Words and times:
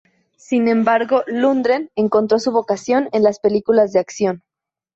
Sin 0.39 0.67
embargo, 0.67 1.21
Lundgren 1.27 1.91
encontró 1.95 2.39
su 2.39 2.51
vocación 2.51 3.07
en 3.11 3.21
las 3.21 3.37
películas 3.39 3.93
de 3.93 3.99
acción. 3.99 4.41